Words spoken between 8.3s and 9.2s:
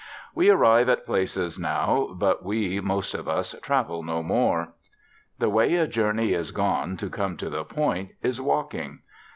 walking.